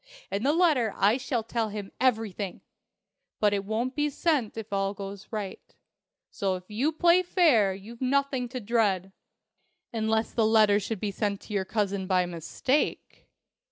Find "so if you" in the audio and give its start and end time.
6.31-6.91